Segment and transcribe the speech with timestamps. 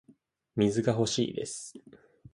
[0.55, 1.73] 水が欲しいです